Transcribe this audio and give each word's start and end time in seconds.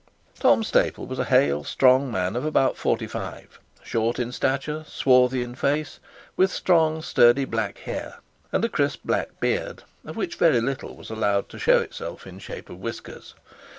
Tom 0.39 0.63
Staple 0.63 1.05
was 1.05 1.19
a 1.19 1.25
hale 1.25 1.63
strong 1.63 2.11
man 2.11 2.35
of 2.35 2.43
about 2.43 2.75
forty 2.75 3.05
five; 3.05 3.59
short 3.83 4.17
in 4.17 4.31
stature, 4.31 4.83
swarthy 4.87 5.43
in 5.43 5.53
face, 5.53 5.99
with 6.35 6.51
strong 6.51 7.03
sturdy 7.03 7.45
black 7.45 7.77
hair, 7.77 8.15
and 8.51 8.71
crisp 8.71 9.01
black 9.05 9.39
beard, 9.39 9.83
of 10.03 10.17
which 10.17 10.37
very 10.37 10.59
little 10.59 10.95
was 10.95 11.11
allowed 11.11 11.49
to 11.49 11.59
show 11.59 11.77
itself 11.77 12.25
in 12.25 12.37
the 12.37 12.41
shape 12.41 12.71
of 12.71 12.79
whiskers. 12.79 13.35